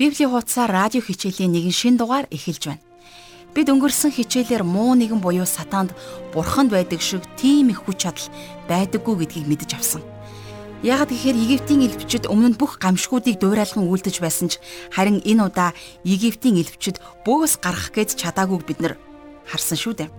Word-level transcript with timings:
Библийн 0.00 0.32
хуудасаар 0.32 0.72
радио 0.72 1.04
хичээлийн 1.04 1.52
нэгэн 1.52 1.76
шин 1.76 2.00
дугаар 2.00 2.24
эхэлж 2.32 2.72
байна. 2.72 2.80
Бид 3.52 3.68
өнгөрсөн 3.68 4.08
хичээлээр 4.08 4.64
муу 4.64 4.96
нэгэн 4.96 5.20
буюу 5.20 5.44
сатаанд 5.44 5.92
бурханд 6.32 6.72
байдаг 6.72 7.04
шиг 7.04 7.20
тийм 7.36 7.68
их 7.68 7.84
хүч 7.84 8.08
чадал 8.08 8.32
байдаггүй 8.64 9.28
гэдгийг 9.28 9.44
мэдэж 9.44 9.76
авсан. 9.76 10.00
Яагад 10.80 11.12
гэхээр 11.12 11.36
Египтийн 11.36 11.84
элбчид 11.84 12.32
өмнө 12.32 12.48
нь 12.48 12.56
бүх 12.56 12.80
гамшгуудыг 12.80 13.36
дуурайлан 13.44 13.92
үлдэж 13.92 14.24
байсан 14.24 14.48
ч 14.48 14.56
харин 14.88 15.20
энэ 15.20 15.52
удаа 15.52 15.76
Египтийн 16.00 16.56
элбчид 16.64 16.96
бөөс 17.28 17.60
гарах 17.60 17.92
гэж 17.92 18.16
чадаагүйг 18.16 18.64
бид 18.64 18.80
нар 18.80 18.96
харсан 19.44 19.76
шүү 19.76 19.94
дээ. 20.00 20.10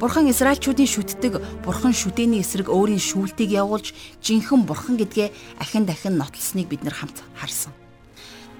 Бурхан 0.00 0.32
Израильчүүдийн 0.32 0.88
шүтдэг 0.88 1.60
бурхан 1.60 1.92
шүтээний 1.92 2.40
эсрэг 2.40 2.72
өөрийн 2.72 3.04
шүүлтийг 3.04 3.52
явуулж 3.52 3.92
жинхэнэ 4.24 4.64
бурхан 4.64 4.96
гэдгээ 4.96 5.60
ахин 5.60 5.84
дахин 5.84 6.16
нотлсныг 6.16 6.72
бид 6.72 6.88
нар 6.88 6.96
хамт 6.96 7.20
харсан 7.36 7.83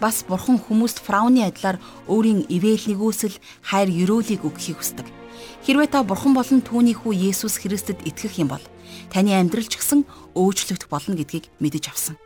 бас 0.00 0.24
бурхан 0.26 0.58
хүмүүст 0.58 1.02
фрауны 1.02 1.44
адилаар 1.44 1.78
өөрийн 2.08 2.46
ивэл 2.48 2.84
нэгүсэл 2.90 3.36
хайр 3.62 3.88
ерөөлийг 3.90 4.42
өгөхийг 4.46 4.78
хүсдэг. 4.78 5.06
Хэрвээ 5.64 5.88
та 5.90 6.02
бурхан 6.02 6.34
болон 6.34 6.60
түүний 6.60 6.94
хүү 6.94 7.34
Есүс 7.34 7.60
Христэд 7.62 8.04
итгэх 8.04 8.38
юм 8.38 8.52
бол 8.52 8.64
таны 9.12 9.32
амьдрал 9.32 9.66
ч 9.66 9.80
гэсэн 9.80 10.04
өөрчлөгдөх 10.36 10.90
болно 10.90 11.16
гэдгийг 11.16 11.48
мэдэж 11.62 11.84
авсан. 11.88 12.16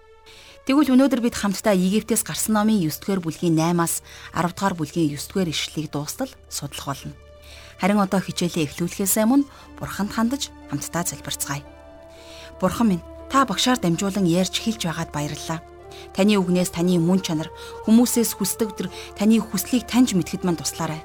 Тэгвэл 0.68 0.92
өнөөдөр 0.92 1.24
бид 1.24 1.36
хамтдаа 1.38 1.72
Египтээс 1.72 2.28
гарсан 2.28 2.60
номын 2.60 2.84
9-р 2.84 3.24
бүлгийн 3.24 3.56
8-аас 3.56 4.05
10-р 4.36 4.74
бүлгийн 4.77 5.16
9-р 5.16 5.48
ишлэлийг 5.48 5.88
дуустал 5.88 6.28
судлах 6.52 6.92
болно. 6.92 7.16
Харин 7.80 8.02
одоо 8.05 8.20
хичээлээ 8.20 8.69
эхлүүлэхээс 8.69 9.16
өмнө 9.22 9.48
бурханд 9.80 10.12
хандаж 10.12 10.52
хамтдаа 10.69 11.08
залбирцгаая. 11.08 11.64
Бурхан 12.60 12.88
минь, 12.91 13.06
та 13.30 13.46
багшаар 13.48 13.78
дамжуулан 13.80 14.27
ярьж 14.28 14.60
хэлж 14.60 14.82
байгаад 14.84 15.08
баярлалаа. 15.14 15.62
Таны 16.14 16.38
үгнээс 16.38 16.70
таны 16.74 16.98
мөн 16.98 17.20
чанар 17.22 17.48
хүмүүсээс 17.86 18.36
хүсдэг 18.38 18.70
төр 18.77 18.88
таны 19.18 19.38
хүслийг 19.41 19.86
таньж 19.86 20.14
мэдхэд 20.14 20.44
мань 20.44 20.58
туслаарай. 20.58 21.02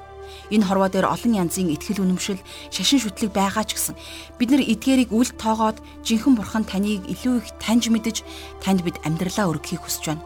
Энэ 0.50 0.66
хорвоо 0.68 0.88
дээр 0.92 1.08
олон 1.08 1.32
янзын 1.40 1.72
ихтгэл 1.72 2.04
үнэмшил, 2.04 2.40
шашин 2.68 3.00
шүтлэг 3.00 3.32
байгаа 3.32 3.64
ч 3.64 3.76
гэсэн 3.78 3.96
бид 4.36 4.48
нар 4.52 4.60
эдгээрийг 4.60 5.10
үл 5.14 5.30
тоогоод 5.40 5.80
жинхэнэ 6.04 6.36
бурхан 6.36 6.64
таныг 6.68 7.06
илүү 7.08 7.34
их 7.40 7.48
таньж 7.62 7.88
мэдэж 7.88 8.16
танд 8.60 8.84
бид 8.84 9.00
амьдралаа 9.08 9.48
өргөхийг 9.48 9.80
хүсэж 9.80 10.04
байна. 10.12 10.24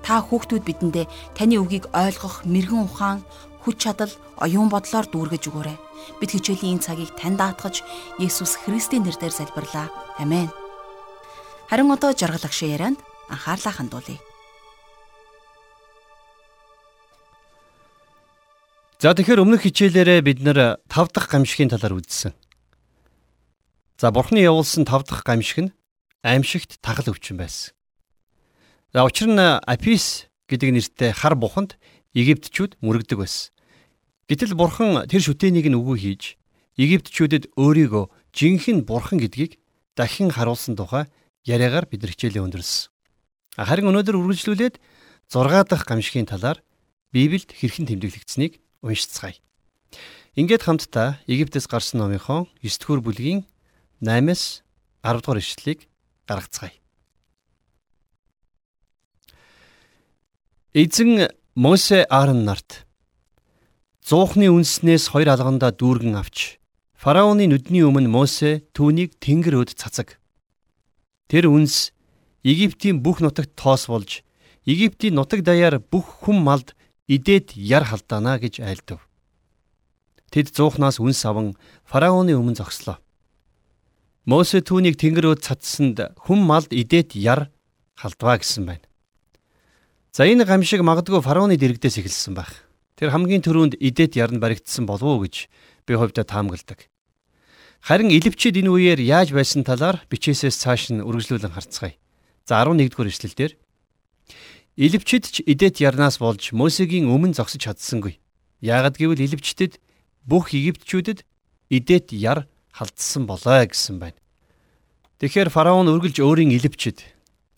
Та 0.00 0.22
хүүхдүүд 0.24 0.64
бидэндээ 0.64 1.06
таны 1.36 1.60
үгийг 1.60 1.90
ойлгох 1.92 2.46
мэрэгэн 2.48 2.86
ухаан, 2.86 3.20
хүч 3.66 3.76
чадал, 3.82 4.12
оюун 4.38 4.70
бодлоор 4.70 5.10
дүүргэж 5.10 5.50
өгөөрэй. 5.50 5.76
Бид 6.22 6.30
хичээлийн 6.30 6.78
энэ 6.78 6.86
цагийг 6.86 7.10
танд 7.18 7.42
даатгаж 7.42 7.82
Есүс 8.22 8.54
Христийн 8.62 9.02
нэрээр 9.02 9.34
залбирлаа. 9.34 9.90
Амен. 10.22 10.48
Харин 11.66 11.90
одоо 11.90 12.14
жаргалах 12.14 12.54
шиг 12.54 12.70
ярианд 12.78 13.02
анхаарлаа 13.28 13.74
хандуулъя. 13.74 14.20
За 18.96 19.12
тэгэхээр 19.12 19.44
өмнөх 19.44 19.68
хичээлээрээ 19.68 20.20
бид 20.24 20.40
нэр 20.40 20.80
5 20.88 21.12
дахь 21.12 21.28
гамшигын 21.28 21.68
талаар 21.68 22.00
үзсэн. 22.00 22.32
За 24.00 24.08
бурхны 24.08 24.40
явуулсан 24.40 24.88
5 24.88 25.12
дахь 25.12 25.24
гамшиг 25.24 25.68
нь 25.68 25.74
аимшигт 26.24 26.80
тагал 26.80 27.12
өвчин 27.12 27.36
байсан. 27.36 27.76
За 28.96 29.04
учир 29.04 29.28
нь 29.28 29.38
Апис 29.38 30.32
гэдэг 30.48 30.72
нэртэй 30.72 31.12
хар 31.12 31.36
буханд 31.36 31.76
Египтчүүд 32.16 32.80
мөрөгдөг 32.80 33.20
байсан. 33.20 33.52
Гэтэл 34.32 34.56
бурхан 34.56 35.04
тэр 35.04 35.20
шүтээнийг 35.20 35.68
нь 35.68 35.76
үгүй 35.76 35.96
хийж 36.00 36.40
Египтчүүдэд 36.80 37.52
өөрийгөө 37.60 38.04
жинхэнэ 38.32 38.88
бурхан 38.88 39.20
гэдгийг 39.20 39.60
дахин 39.92 40.32
харуулсан 40.32 40.72
тухай 40.72 41.04
яриагаар 41.44 41.84
бид 41.84 42.08
хичээлээ 42.08 42.40
өндөрлсөн. 42.40 42.95
Харин 43.56 43.88
өнөөдөр 43.88 44.20
үргэлжлүүлээд 44.20 44.76
6 45.32 45.64
дахь 45.64 45.88
гамшигын 45.88 46.28
талаар 46.28 46.60
Библиэд 47.08 47.56
хэрхэн 47.56 47.88
тэмдэглэгдсэнийг 47.88 48.60
уншицгаая. 48.84 49.40
Ингээд 50.36 50.68
хамтдаа 50.68 51.16
Египтээс 51.24 51.64
гарсан 51.64 52.04
номынхон 52.04 52.52
9 52.60 52.76
дугаар 52.84 53.00
бүлгийн 53.00 53.48
8-аас 54.04 54.60
10 55.00 55.24
дугаар 55.24 55.40
ишлэлийг 55.40 55.88
гаргацгаая. 56.28 56.76
Эзэн 60.76 61.32
Мосе 61.56 62.04
Аарон 62.12 62.44
нарт 62.44 62.84
зуухны 64.04 64.52
үнснээс 64.52 65.08
хоёр 65.16 65.32
алгандаа 65.32 65.72
дүүргэн 65.72 66.20
авч 66.20 66.60
фараоны 66.92 67.48
нүдний 67.48 67.80
өмнө 67.80 68.12
Мосе 68.12 68.68
түүнийг 68.76 69.16
тэнгэр 69.16 69.64
өд 69.64 69.70
цацаг. 69.72 70.20
Тэр 71.32 71.48
үнс 71.48 71.95
Египтийн 72.46 73.02
бүх 73.02 73.18
нутагт 73.18 73.58
тоос 73.58 73.90
болж 73.90 74.22
Египтийн 74.62 75.18
нутаг 75.18 75.42
даяар 75.42 75.82
бүх 75.82 76.22
хүм 76.22 76.46
малд 76.46 76.78
идээд 77.10 77.58
яр 77.58 77.82
халдаана 77.90 78.38
гэж 78.38 78.62
айлдав. 78.62 79.02
Тэд 80.30 80.54
зуухнаас 80.54 81.02
үнс 81.02 81.26
аван 81.26 81.58
фараоны 81.82 82.38
өмнө 82.38 82.62
зогслоо. 82.62 83.02
Мосе 84.26 84.62
түүнийг 84.62 84.94
тэнгэрөө 84.94 85.42
цацсанд 85.42 86.02
хүм 86.22 86.46
малд 86.46 86.70
идээд 86.70 87.18
яр 87.18 87.50
халдваа 87.98 88.38
гэсэн 88.38 88.62
байна. 88.66 88.86
За 90.14 90.26
энэ 90.26 90.46
гамшиг 90.46 90.86
магадгүй 90.86 91.22
фараоны 91.22 91.58
дэрэгдээс 91.58 91.98
эхэлсэн 91.98 92.34
байх. 92.34 92.66
Тэр 92.94 93.10
хамгийн 93.10 93.42
түрүүнд 93.42 93.74
идээд 93.78 94.14
яр 94.14 94.30
нь 94.30 94.42
баригдсан 94.42 94.86
болов 94.86 95.18
уу 95.18 95.22
гэж 95.26 95.50
би 95.86 95.92
хувьдаа 95.98 96.22
таамагладаг. 96.22 96.90
Харин 97.82 98.10
илвчид 98.10 98.54
энэ 98.58 98.70
үеэр 98.70 99.00
яаж 99.02 99.30
байсан 99.34 99.62
талаар 99.62 100.02
бичээсээс 100.10 100.58
цааш 100.58 100.94
нь 100.94 101.04
үргэлжлүүлэн 101.06 101.54
харцгаая. 101.54 101.94
За 102.46 102.62
11-р 102.62 103.10
эшлэлдэр 103.10 103.58
Иливчид 104.78 105.24
ч 105.26 105.42
идет 105.42 105.82
ярнаас 105.82 106.22
болж 106.22 106.54
Мосегийн 106.54 107.10
өмнө 107.10 107.34
зогсож 107.34 107.58
чадсангүй. 107.58 108.22
Яагад 108.62 109.02
гэвэл 109.02 109.18
Иливчдэд 109.18 109.82
бүх 110.22 110.54
Египтчүүдэд 110.54 111.26
идет 111.74 112.14
яр 112.14 112.46
халдсан 112.70 113.26
болоо 113.26 113.66
гэсэн 113.66 113.98
байна. 113.98 114.20
Тэгэхээр 115.18 115.50
фараон 115.50 115.90
үргэлж 115.90 116.22
өөрийн 116.22 116.54
Иливчид 116.54 117.02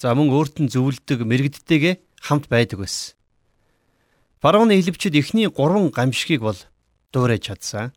за 0.01 0.17
мөн 0.17 0.33
өөрт 0.33 0.57
нь 0.65 0.73
зөвлөдөг 0.73 1.21
мэрэгдтэйгээ 1.21 2.25
хамт 2.25 2.49
байдаг 2.49 2.81
байсан. 2.81 3.13
Фараоны 4.41 4.81
Иливчид 4.81 5.13
эхний 5.21 5.53
3 5.53 5.93
гамшигыг 5.93 6.41
бол 6.41 6.57
дуурайж 7.13 7.53
чадсан. 7.53 7.93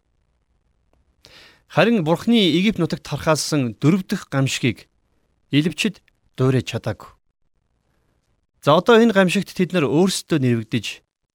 Харин 1.71 2.03
Бурхны 2.03 2.51
Египт 2.51 2.83
нутагт 2.83 3.07
тархаасан 3.07 3.79
дөрөв 3.79 4.03
дэх 4.11 4.27
гамшигыг 4.27 4.91
Иливчид 5.55 6.03
дуурайж 6.37 6.67
чадаагүй. 6.71 7.11
За 8.61 8.77
одоо 8.77 9.01
энэ 9.01 9.13
гамшигт 9.13 9.51
тэд 9.57 9.73
нар 9.73 9.89
өөрсдөө 9.89 10.37
нэрвэгдэж 10.37 10.85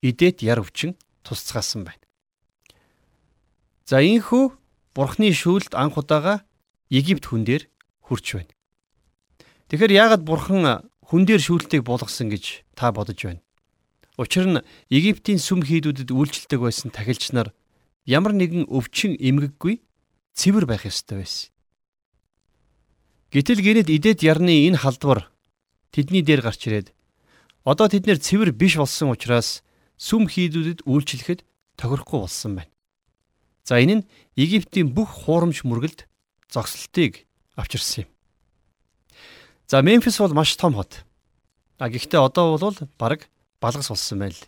идээд 0.03 0.47
яр 0.47 0.63
өвчин 0.63 0.95
тусцгаасан 1.27 1.83
байна. 1.83 2.05
За 3.87 3.99
ийхүү 3.99 4.55
Бурхны 4.95 5.29
шүүлд 5.35 5.77
анх 5.77 5.99
удаага 6.01 6.47
Египт 6.89 7.27
хүн 7.29 7.45
дээр 7.45 7.69
хурч 8.01 8.39
байна. 8.39 8.53
Тэгэхээр 9.69 9.93
яагаад 9.93 10.23
Бурхан 10.23 10.87
хүн 11.03 11.23
дээр 11.27 11.43
шүүлтийг 11.43 11.83
болгосон 11.83 12.31
гэж 12.31 12.63
та 12.79 12.95
бодож 12.95 13.19
байна? 13.19 13.43
Учир 14.17 14.47
нь 14.47 14.65
Египтийн 14.89 15.43
сүм 15.43 15.67
хийдүүдэд 15.67 16.15
үйлчлдэг 16.15 16.61
байсан 16.63 16.95
тахилч 16.95 17.35
нар 17.35 17.53
ямар 18.07 18.33
нэгэн 18.33 18.71
өвчин 18.71 19.19
эмгэггүй 19.19 19.83
цэвэр 20.39 20.65
байх 20.65 20.87
ёстой 20.87 21.21
байсан. 21.21 21.51
Гэтэл 23.37 23.61
гинэд 23.61 23.93
идээд 23.93 24.25
ярны 24.25 24.65
энэ 24.65 24.81
халдвар 24.81 25.29
тэдний 25.93 26.25
дээр 26.25 26.41
гарч 26.41 26.73
ирээд 26.73 26.97
одоо 27.69 27.85
тэд 27.85 28.09
нэр 28.09 28.17
цэвэр 28.17 28.57
биш 28.57 28.81
болсон 28.81 29.13
учраас 29.13 29.61
сүм 30.01 30.25
хийдүүдэд 30.25 30.89
үйлчлэхэд 30.89 31.45
тохирохгүй 31.77 32.25
болсон 32.25 32.53
байна. 32.57 32.73
За 33.61 33.77
энэ 33.77 34.01
нь 34.01 34.07
Египтийн 34.41 34.89
бүх 34.89 35.29
хуурамч 35.29 35.69
мөргөлд 35.69 36.09
зогсолтыг 36.49 37.29
авчирсан 37.61 38.09
юм. 38.09 38.11
За 39.69 39.85
Мемфис 39.85 40.17
бол 40.17 40.33
маш 40.33 40.57
том 40.57 40.73
хот. 40.73 41.05
А 41.77 41.93
гэхдээ 41.93 42.17
одоо 42.17 42.57
бол 42.57 42.79
баг 42.97 43.29
балгас 43.61 43.93
болсон 43.93 44.17
байл. 44.17 44.41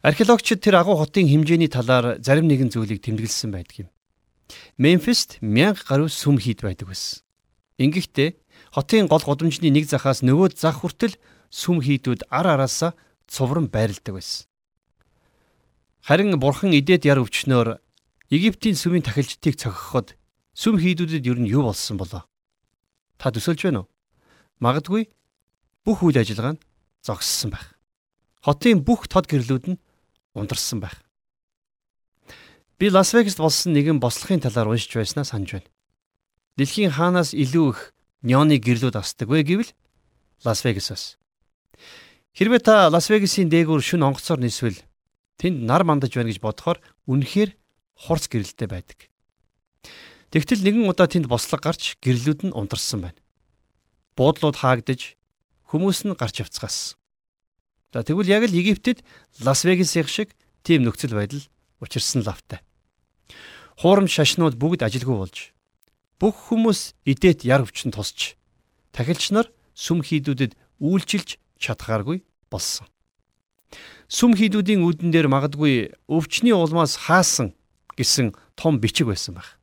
Археологчид 0.00 0.64
тэр 0.64 0.80
агуу 0.80 0.96
хотын 0.96 1.28
хэмжээний 1.28 1.68
талаар 1.68 2.24
зарим 2.24 2.48
нэгэн 2.48 2.72
зүйлийг 2.72 3.04
тэмдэглэсэн 3.04 3.52
байдаг 3.52 3.84
юм. 3.84 3.88
Мемфист 4.80 5.44
1000 5.44 5.76
гаруй 5.84 6.08
сүм 6.08 6.40
хийд 6.40 6.64
байдаг 6.64 6.88
байсан. 6.88 7.20
Ингэхдээ 7.80 8.36
хотын 8.74 9.08
гол 9.08 9.24
гудамжны 9.24 9.72
нэг 9.72 9.88
захаас 9.88 10.20
нөгөө 10.20 10.52
зах 10.56 10.84
хүртэл 10.84 11.16
сүм 11.48 11.80
хийдүүд 11.80 12.28
ар 12.28 12.46
араасаа 12.52 12.92
цувран 13.28 13.72
байрладаг 13.72 14.12
байсан. 14.12 14.44
Харин 16.04 16.36
бурхан 16.36 16.76
идээд 16.76 17.08
яр 17.08 17.22
өвчнөөр 17.24 17.80
Египтийн 18.32 18.76
сүмийн 18.76 19.04
тахилчдыг 19.04 19.56
цохиход 19.56 20.16
сүм 20.52 20.76
хийдүүдэд 20.80 21.28
ер 21.28 21.38
нь 21.40 21.48
юу 21.48 21.68
болсон 21.68 21.96
болоо? 21.96 22.24
Та 23.16 23.32
төсөлж 23.32 23.68
байна 23.68 23.84
уу? 23.84 23.88
Магадгүй 24.60 25.08
бүх 25.84 26.00
үйл 26.04 26.16
ажиллагаа 26.16 26.56
нь 26.56 26.64
зогссон 27.04 27.52
байх. 27.52 27.76
Хотын 28.44 28.84
бүх 28.84 29.08
тод 29.08 29.28
гэрлүүд 29.28 29.64
нь 29.76 29.80
ундарсан 30.36 30.80
байх. 30.80 30.96
Би 32.76 32.88
Лас 32.88 33.12
Вегаст 33.12 33.38
болсон 33.40 33.76
нэгэн 33.76 34.00
бослохын 34.00 34.42
талаар 34.42 34.72
уншиж 34.72 34.96
байснаа 34.96 35.28
санаж 35.28 35.60
байна 35.60 35.71
дэлхийн 36.56 36.92
хаанаас 36.92 37.32
илүү 37.32 37.66
их 37.72 37.80
неоны 38.20 38.60
гэрлүүд 38.60 38.96
асдаг 38.96 39.28
вэ 39.28 39.42
гэвэл 39.42 39.70
Лас 40.44 40.60
Вегасаас. 40.64 41.16
Хэрвээ 42.36 42.60
та 42.60 42.88
Лас 42.92 43.08
Вегасын 43.08 43.48
дээгүүр 43.48 43.80
шүн 43.80 44.04
онгоцоор 44.04 44.40
нисвэл 44.40 44.80
тэнд 45.40 45.64
нар 45.64 45.84
мандаж 45.84 46.12
байна 46.12 46.28
гэж 46.28 46.40
бодохоор 46.44 46.78
үнэхээр 47.08 47.50
хурц 47.96 48.28
гэрэлтэй 48.28 48.68
байдаг. 48.68 48.98
Тэгтэл 50.32 50.64
нэгэн 50.64 50.88
удаа 50.88 51.08
тэнд 51.08 51.28
бослог 51.28 51.60
гарч 51.60 51.96
гэрлүүд 52.00 52.48
нь 52.48 52.56
унтарсан 52.56 53.04
байна. 53.04 53.20
Буудлууд 54.16 54.56
хаагдж 54.60 55.16
хүмүүс 55.72 56.04
нь 56.08 56.16
гарч 56.16 56.40
явцгаас. 56.40 56.96
За 57.92 58.00
тэгвэл 58.00 58.32
яг 58.32 58.48
л 58.48 58.56
Египтэд 58.56 59.04
Лас 59.44 59.64
Вегасын 59.64 60.08
шиг 60.08 60.32
тийм 60.64 60.84
нөхцөл 60.84 61.16
байдал 61.16 61.44
учирсан 61.80 62.24
лавтай. 62.24 62.64
Хуурамч 63.80 64.12
шашнууд 64.12 64.56
бүгд 64.56 64.84
ажилгүй 64.84 65.16
болж 65.16 65.52
бүх 66.22 66.54
хүмүүс 66.54 66.94
идээд 67.02 67.42
яр 67.42 67.66
өвчин 67.66 67.90
тусч 67.90 68.38
тахилч 68.94 69.34
нар 69.34 69.50
сүм 69.74 70.06
хийдүүдэд 70.06 70.54
үйлчилж 70.78 71.34
чадхааргүй 71.58 72.22
болсон. 72.46 72.86
Сүм 74.06 74.38
хийдүүдийн 74.38 74.86
үүдэн 74.86 75.10
дээр 75.10 75.26
магадгүй 75.26 75.90
өвчний 76.06 76.54
улмаас 76.54 76.94
хаасан 77.10 77.58
гэсэн 77.98 78.38
том 78.54 78.78
бичиг 78.78 79.10
байсан 79.10 79.34
байх. 79.34 79.58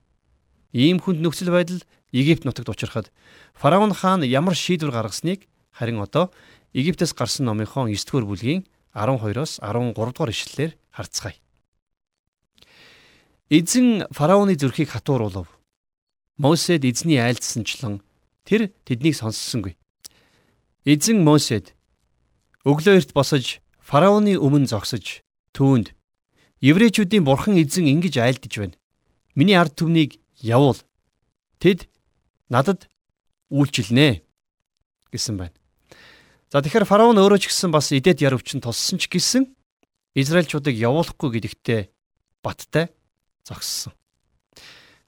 Ийм 0.75 0.99
хүнд 0.99 1.23
нөхцөл 1.23 1.47
байдал 1.47 1.79
Египт 2.11 2.43
нутагт 2.43 2.67
учрахад 2.75 3.07
фараон 3.55 3.95
хаан 3.95 4.27
ямар 4.27 4.57
шийдвэр 4.57 4.91
гаргасныг 4.91 5.47
харин 5.71 6.03
одоо 6.03 6.27
Египтээс 6.75 7.15
гарсан 7.15 7.47
номынхон 7.47 7.87
9-р 7.87 8.27
бүлгийн 8.27 8.67
12-оос 8.91 9.63
13 9.63 9.95
дугаар 9.95 10.33
ишлэлээр 10.35 10.75
харцгаая. 10.91 11.39
Эзэн 13.47 14.09
фараоны 14.11 14.59
зүрхийг 14.59 14.91
хатууруулав. 14.91 15.58
Мосед 16.39 16.87
эзний 16.87 17.19
айлдсанчлан 17.19 17.99
тэр 18.47 18.71
тэднийг 18.87 19.19
сонссонгүй. 19.19 19.75
Эзэн 20.87 21.19
Мосед 21.19 21.75
өглөө 22.63 23.03
эрт 23.03 23.11
босож 23.11 23.59
фараоны 23.83 24.39
өмнө 24.39 24.71
зогсож 24.71 25.19
түүнд 25.51 25.91
еврейчүүдийн 26.63 27.27
бурхан 27.27 27.59
эзэн 27.59 27.91
ингэж 27.91 28.23
айлдж 28.23 28.55
байна. 28.55 28.79
Миний 29.35 29.59
ард 29.59 29.75
түмнийг 29.75 30.15
явуул. 30.39 30.79
Тэд 31.59 31.91
надад 32.47 32.87
үйлчилнэ 33.51 34.23
гэсэн 35.11 35.35
байна. 35.35 35.55
За 36.47 36.63
тэгэхээр 36.63 36.87
фараон 36.87 37.19
өөрөө 37.19 37.43
ч 37.43 37.51
гэсэн 37.51 37.75
бас 37.75 37.91
идээд 37.91 38.23
яр 38.23 38.39
өвчин 38.39 38.63
туссан 38.63 38.95
ч 38.95 39.11
гэсэн 39.11 39.43
Израильчуудыг 40.15 40.73
явуулахгүй 40.73 41.35
гэдэгтээ 41.35 41.81
баттай 42.41 42.95
зогссон. 43.43 43.98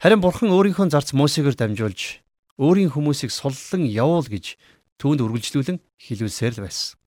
Харин 0.02 0.18
бурхан 0.18 0.50
өөрийнхөө 0.50 0.90
зарц 0.90 1.14
Мосегээр 1.14 1.54
дамжуулж 1.54 2.26
өөрийн 2.58 2.90
хүмүүсийг 2.90 3.30
суллан 3.30 3.86
явуул 3.86 4.26
гэж 4.26 4.58
түүнд 4.98 5.22
үргэлжлүүлэн 5.22 5.78
хэлүүлсээр 5.78 6.58
л 6.58 6.66
байсан. 6.66 6.98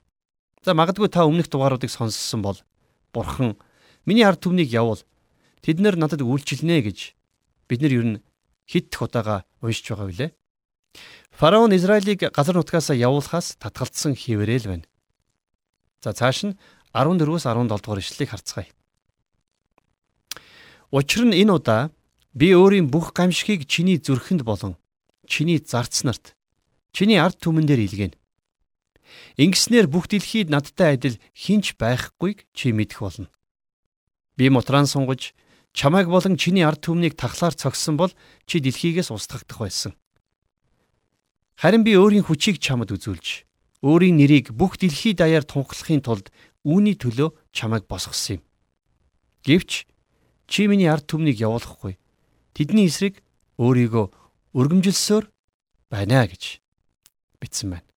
За 0.63 0.79
магадгүй 0.79 1.11
та 1.11 1.27
өмнөх 1.27 1.51
дугааруудыг 1.51 1.91
сонссон 1.91 2.47
бол 2.47 2.55
бурхан 3.11 3.59
миний 4.07 4.23
ард 4.23 4.47
түмнийг 4.47 4.71
явуул 4.71 5.03
тэд 5.67 5.83
нар 5.83 5.99
надад 5.99 6.23
үйлчилнэ 6.23 6.87
гэж 6.87 7.19
бид 7.67 7.83
нар 7.83 7.99
ер 7.99 8.07
нь 8.15 8.23
хит 8.71 8.95
удаага 8.95 9.43
уншиж 9.59 9.91
байгаа 9.91 10.07
билээ. 10.15 10.31
Фараон 11.35 11.75
Израилийг 11.75 12.31
газар 12.31 12.55
нутгаас 12.55 12.95
явуулахаас 12.95 13.59
татгалцсан 13.59 14.15
хിവэрэл 14.15 14.71
байна. 14.71 14.87
За 15.99 16.15
цааш 16.15 16.47
нь 16.47 16.55
14-өөс 16.95 17.43
17 17.43 17.75
дугаар 17.75 17.99
ишлэлийг 17.99 18.31
харцгаая. 18.31 18.71
Учир 20.95 21.27
нь 21.27 21.35
энэ 21.35 21.59
удаа 21.59 21.91
би 22.35 22.51
өөрийн 22.55 22.91
бүх 22.91 23.15
гамшигыг 23.15 23.67
чиний 23.71 23.99
зүрхэнд 24.03 24.43
болон 24.43 24.75
чиний 25.27 25.63
зарц 25.63 26.03
нарт 26.05 26.35
чиний 26.93 27.19
ард 27.19 27.39
түмэн 27.39 27.67
дээр 27.67 27.87
илгээнэ. 27.87 28.19
Ингэснээр 29.39 29.87
бүх 29.87 30.11
дэлхийд 30.11 30.51
надтай 30.51 30.99
адил 30.99 31.17
хинч 31.35 31.79
байхгүйг 31.79 32.47
чи 32.55 32.75
мэдэх 32.75 33.01
болно. 33.01 33.31
Би 34.37 34.51
мутран 34.51 34.87
сунгаж 34.87 35.35
чамайг 35.73 36.11
болон 36.11 36.35
чиний 36.37 36.67
ард 36.67 36.83
түмнийг 36.83 37.15
тахлаар 37.15 37.55
цогсон 37.55 37.97
бол 37.97 38.13
чи 38.47 38.59
дэлхийгээс 38.59 39.15
устгагдах 39.15 39.59
байсан. 39.59 39.93
Харин 41.55 41.87
би 41.87 41.95
өөрийн 41.95 42.27
хүчийг 42.27 42.59
чамд 42.59 42.91
үзүүлж, 42.91 43.47
өөрийн 43.87 44.19
нэрийг 44.19 44.51
бүх 44.51 44.75
дэлхий 44.75 45.15
даяар 45.15 45.47
тунхлахын 45.47 46.03
тулд 46.03 46.35
үүний 46.67 46.99
төлөө 46.99 47.31
чамайг 47.55 47.87
босгосон 47.87 48.39
юм. 48.39 48.43
Гэвч 49.47 49.87
Чи 50.47 50.69
миний 50.69 50.89
ард 50.89 51.09
түмнийг 51.09 51.41
явуулахгүй. 51.41 51.97
Тэдний 52.55 52.87
эсрэг 52.87 53.19
өөрийгөө 53.59 54.07
өргөмжилсөөр 54.55 55.27
байна 55.91 56.23
гэж 56.31 56.63
бичсэн 57.43 57.75
байна. 57.75 57.89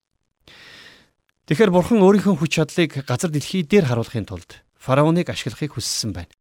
Тэгэхээр 1.46 1.72
бурхан 1.72 2.02
өөрийнхөө 2.02 2.36
хүч 2.42 2.52
чадлыг 2.58 2.92
газар 3.06 3.30
дэлхий 3.30 3.62
дээр 3.64 3.86
харуулахын 3.88 4.26
тулд 4.26 4.66
фараоныг 4.76 5.30
ашиглахыг 5.30 5.78
хүссэн 5.78 6.12
байна. 6.12 6.34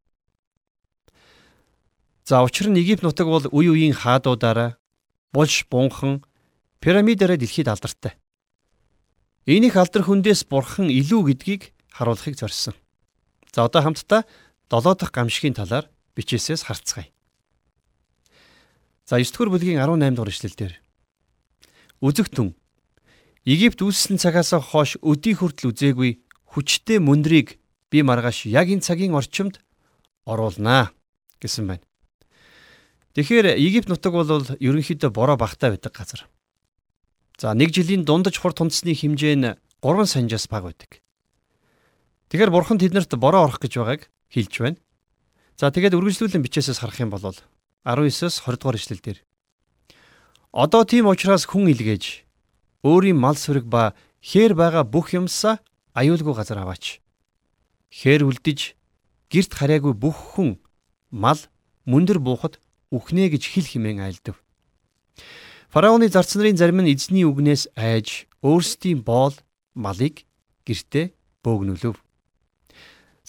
За 2.24 2.42
учир 2.42 2.72
нь 2.72 2.80
Египт 2.80 3.04
нутаг 3.04 3.28
бол 3.28 3.46
үе 3.52 3.70
үеийн 3.70 3.94
хаадуудаараа 3.94 4.80
булш 5.30 5.68
бунхан 5.70 6.24
пирамидаараа 6.80 7.38
дэлхийд 7.38 7.68
алдартай. 7.70 8.18
Энийг 9.46 9.78
алдар 9.78 10.02
хүндээс 10.02 10.50
бурхан 10.50 10.90
илүү 10.90 11.22
гэдгийг 11.36 11.62
харуулахыг 11.94 12.34
зорьсон. 12.34 12.74
За 13.54 13.68
одоо 13.68 13.84
хамтдаа 13.84 14.26
7 14.66 14.98
дахь 14.98 15.14
гамшигын 15.14 15.54
талаар 15.54 15.86
бичээсээс 16.18 16.66
харцгаая. 16.66 17.14
За 19.06 19.22
9 19.22 19.30
дугаар 19.30 19.50
бүлгийн 19.54 19.78
18 19.78 20.18
дугаар 20.18 20.34
эшлэлдэр 20.34 20.72
Үзэгтэн 22.02 22.58
Египт 23.46 23.78
үүссэн 23.78 24.18
цагаас 24.18 24.50
хойш 24.50 24.98
өдий 24.98 25.38
хүртэл 25.38 25.70
үзээгүй 25.70 26.26
хүчтэй 26.50 26.98
мөндрийг 26.98 27.62
би 27.86 28.02
маргааш 28.02 28.50
яг 28.50 28.66
энэ 28.66 28.82
цагийн 28.82 29.14
орчимд 29.14 29.62
оруулнаа 30.26 30.90
гэсэн 31.38 31.70
байна. 31.70 31.86
Тэгэхээр 33.14 33.54
Египт 33.62 33.86
нутаг 33.86 34.10
бол 34.10 34.42
ерөнхийдөө 34.58 35.14
бороо 35.14 35.38
багтаа 35.38 35.70
байдаг 35.70 35.94
газар. 35.94 36.26
За 37.38 37.54
нэг 37.54 37.70
жилийн 37.70 38.02
дундаж 38.02 38.42
хур 38.42 38.58
тунцны 38.58 38.90
хэмжээ 38.90 39.34
нь 39.38 39.54
3 39.86 40.02
санжаас 40.10 40.50
бага 40.50 40.74
байдаг. 40.74 40.98
Тэгэхээр 42.34 42.50
бурхан 42.50 42.82
тэднэрт 42.82 43.14
бороо 43.14 43.46
орох 43.46 43.62
гэж 43.62 43.78
байгааг 43.78 44.10
хэлж 44.34 44.54
байна. 44.58 44.82
За 45.54 45.70
тэгээд 45.70 45.94
үргэлжлүүлэн 45.94 46.42
бичээсээс 46.42 46.82
харах 46.82 46.98
юм 46.98 47.14
бол 47.14 47.22
19-с 47.86 48.42
20 48.42 48.58
дугаар 48.58 48.76
ишлэл 48.76 48.98
дээр 48.98 49.18
Одоо 50.56 50.82
тийм 50.88 51.06
учраас 51.06 51.44
хүн 51.46 51.68
илгээж 51.68 52.24
өөрийн 52.82 53.14
мал 53.20 53.36
сүрэг 53.36 53.68
ба 53.68 53.92
хээр 54.24 54.56
байгаа 54.56 54.88
бүх 54.88 55.12
юмсаа 55.12 55.60
аюулгүй 55.92 56.34
газар 56.34 56.64
аваач. 56.64 57.04
Хээр 57.92 58.24
үлдэж 58.24 58.72
герт 59.28 59.52
хараагүй 59.52 59.92
бүх 59.92 60.16
хүн 60.34 60.56
мал 61.12 61.38
мөндөр 61.84 62.18
буухад 62.24 62.56
үхнэ 62.88 63.28
гэж 63.36 63.42
хэл 63.52 63.68
химэн 63.68 64.00
айлдав. 64.00 64.40
Фараоны 65.68 66.08
зарц 66.08 66.32
нарын 66.40 66.56
зарим 66.56 66.80
нь 66.80 66.90
эзний 66.90 67.28
үгнээс 67.28 67.76
айж 67.76 68.24
өөрсдийн 68.40 69.04
боол 69.04 69.36
малыг 69.76 70.24
гертэ 70.64 71.12
бөөгнөлөв. 71.44 72.00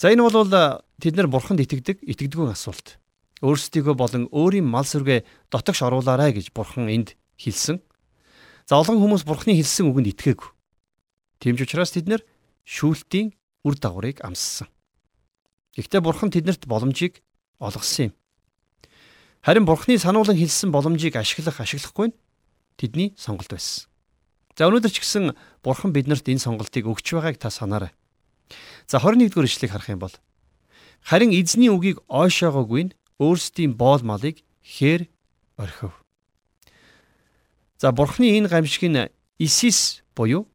За 0.00 0.08
энэ 0.08 0.24
бол 0.24 0.48
тэд 0.96 1.14
нар 1.14 1.28
бурханд 1.28 1.60
итгэдэг, 1.60 2.00
итгэдэггүй 2.02 2.48
асуулт. 2.56 2.96
Өөрсдийгөө 3.42 3.94
болон 3.94 4.24
өөрийн 4.34 4.66
мал 4.66 4.86
сүргээ 4.86 5.22
дотогш 5.52 5.82
оруулаарай 5.86 6.34
гэж 6.34 6.50
бурхан 6.50 6.90
энд 6.90 7.14
хэлсэн. 7.38 7.78
За 8.66 8.82
олон 8.82 8.98
хүмүүс 8.98 9.22
бурханы 9.22 9.54
хэлсэн 9.54 9.88
үгэнд 9.88 10.12
итгээгүй. 10.12 10.50
Тэмч 11.38 11.58
учраас 11.62 11.94
тэд 11.94 12.10
нар 12.10 12.22
шүүлтийн 12.66 13.32
үр 13.62 13.74
дагаврыг 13.78 14.20
амссан. 14.26 14.66
Гэхдээ 15.78 16.02
бурхан 16.02 16.34
тэднэрт 16.34 16.66
боломжийг 16.66 17.22
олгосон 17.62 18.10
юм. 18.10 18.14
Харин 19.46 19.64
бурханы 19.64 19.98
сануулan 20.02 20.34
хэлсэн 20.34 20.74
боломжийг 20.74 21.14
ашиглах 21.14 21.62
ашиглахгүй 21.62 22.10
нь 22.10 22.18
тэдний 22.74 23.14
сонголт 23.14 23.54
байсан. 23.54 23.86
За 24.58 24.66
өнөөдөр 24.66 24.90
ч 24.90 24.98
гэсэн 24.98 25.38
бурхан 25.62 25.94
биднэрт 25.94 26.26
энэ 26.26 26.42
сонголтыг 26.42 26.90
өгч 26.90 27.14
байгааг 27.14 27.38
та 27.38 27.46
санаарай. 27.46 27.94
За 28.90 28.98
21 28.98 29.30
дугаар 29.30 29.46
ишлэгийг 29.46 29.70
харах 29.70 29.88
юм 29.94 30.02
бол 30.02 30.14
харин 31.06 31.30
эзний 31.30 31.70
үгийг 31.70 32.02
ойшоогоогүй 32.10 32.90
нь 32.90 32.94
өөрсдийн 33.18 33.74
боол 33.74 34.02
малыг 34.02 34.42
хээр 34.62 35.08
орхив. 35.56 35.92
За 37.78 37.92
бурхны 37.92 38.38
энэ 38.38 38.48
гамшиг 38.48 38.90
нь 38.90 39.10
Исис 39.38 40.02
буюу 40.16 40.46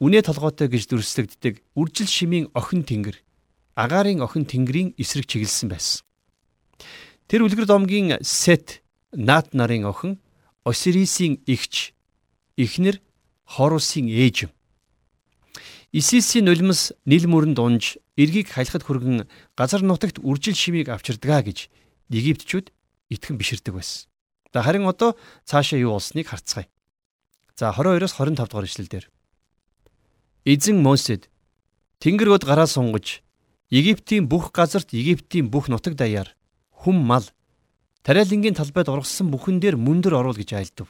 үнэ 0.00 0.20
толгойтой 0.22 0.68
гэж 0.68 0.92
дүрслэгддэг 0.92 1.64
үржил 1.72 2.08
шимийн 2.08 2.52
охин 2.52 2.84
тэнгэр 2.84 3.16
агаарын 3.76 4.20
охин 4.20 4.44
тэнгэрийн 4.44 4.92
эсрэг 5.00 5.24
чиглэсэн 5.24 5.68
байсан. 5.72 6.04
Тэр 7.28 7.48
үлгэр 7.48 7.64
домгийн 7.64 8.20
Сет 8.20 8.84
Нат 9.12 9.56
нарын 9.56 9.88
охин 9.88 10.20
Осирисийн 10.64 11.40
эгч 11.46 11.96
эхнэр 12.56 13.00
Хорусын 13.44 14.08
ээж 14.08 14.48
юм. 14.48 14.52
Исисийн 15.92 16.44
нулимс 16.44 16.92
нил 17.06 17.24
мөрөнд 17.24 17.56
унж 17.56 17.96
эргийг 18.20 18.52
халихад 18.52 18.84
хүргэн 18.84 19.24
газар 19.56 19.80
нутагт 19.80 20.20
үржил 20.20 20.52
шимийг 20.52 20.92
авчирдгаа 20.92 21.40
гэж 21.40 21.72
Египтчүүд 22.10 22.70
итгэн 23.10 23.36
биширдэг 23.36 23.74
байсан. 23.74 24.08
За 24.52 24.62
харин 24.62 24.86
одоо 24.86 25.16
цаашаа 25.44 25.78
юу 25.78 25.96
болсныг 25.98 26.28
харцгаая. 26.28 26.68
За 27.56 27.72
22-оос 27.72 28.14
25 28.16 28.48
дугаар 28.48 28.64
ишлэл 28.64 28.88
дээр. 28.88 29.06
Эзэн 30.44 30.80
Мосед 30.82 31.28
Тэнгэр 32.00 32.36
өд 32.36 32.44
гараа 32.44 32.68
сунгаж 32.68 33.22
Египтийн 33.70 34.28
бүх 34.28 34.52
газарт 34.52 34.92
Египтийн 34.92 35.50
бүх 35.50 35.66
нутаг 35.66 35.96
даяар 35.96 36.36
хүм 36.70 37.02
мал 37.02 37.24
тариалангийн 38.06 38.54
талбайд 38.54 38.86
ургасан 38.86 39.32
бүхэн 39.32 39.58
дээр 39.58 39.74
мөндөр 39.74 40.14
оруул 40.14 40.38
гэж 40.38 40.54
айлдав. 40.54 40.88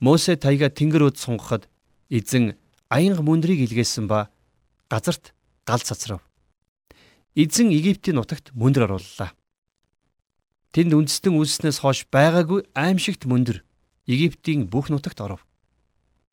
Мосе 0.00 0.34
таяга 0.34 0.72
тэнгэр 0.72 1.12
өд 1.12 1.16
сунгахад 1.22 1.70
эзэн 2.10 2.58
аянга 2.90 3.22
мөндрийг 3.22 3.62
илгээсэн 3.62 4.10
ба 4.10 4.28
газарт 4.90 5.30
гал 5.62 5.78
цацрав. 5.78 6.20
Эзэн 7.38 7.70
Египтийн 7.70 8.18
нутагт 8.18 8.50
мөндөр 8.56 8.90
орууллаа. 8.90 9.30
Тэнд 10.76 10.92
үндэстэн 10.92 11.32
үлснээс 11.32 11.80
хойш 11.80 12.04
байгаагүй 12.12 12.68
аимшигт 12.76 13.24
мөндөр 13.24 13.64
Египтийн 14.04 14.68
бүх 14.68 14.92
нутагт 14.92 15.24
оров. 15.24 15.48